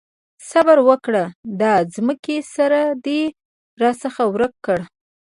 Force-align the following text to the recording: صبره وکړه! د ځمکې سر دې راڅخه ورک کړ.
صبره 0.49 0.81
وکړه! 0.89 1.23
د 1.59 1.61
ځمکې 1.93 2.37
سر 2.53 2.71
دې 3.05 3.21
راڅخه 3.81 4.23
ورک 4.33 4.53
کړ. 4.65 4.79